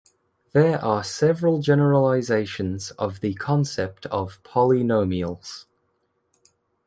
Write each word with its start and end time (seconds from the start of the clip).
There 0.53 0.83
are 0.83 1.03
several 1.03 1.61
generalizations 1.61 2.89
of 2.97 3.19
the 3.19 3.35
concept 3.35 4.07
of 4.07 4.41
polynomials. 4.41 5.65